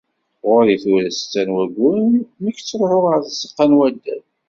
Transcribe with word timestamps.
Ɣur-i 0.47 0.75
tura 0.83 1.09
setta 1.17 1.41
n 1.47 1.49
wayyuren 1.55 2.09
nekk 2.43 2.57
ttruḥeɣ 2.59 3.03
ɣer 3.07 3.19
tzeqqa 3.23 3.65
n 3.65 3.77
waddal. 3.77 4.23